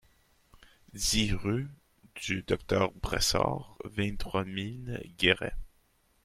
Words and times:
dix 0.93 1.31
rue 1.31 1.67
du 2.15 2.41
Docteur 2.41 2.91
Brésard, 2.91 3.77
vingt-trois 3.85 4.45
mille 4.45 4.99
Guéret 5.19 5.55